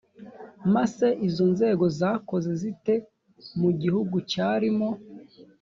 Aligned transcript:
masseizo 0.73 1.43
nzego 1.53 1.85
zakoze 1.99 2.51
zite 2.61 2.93
mu 3.59 3.69
gihugu 3.81 4.15
cyarimo 4.31 4.89